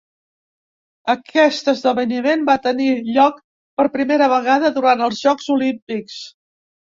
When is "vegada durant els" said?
4.33-5.21